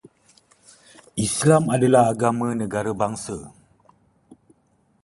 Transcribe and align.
Islam 1.25 1.63
adalah 1.75 2.03
agama 2.11 2.47
negara 2.61 2.89
bangsa 3.01 3.37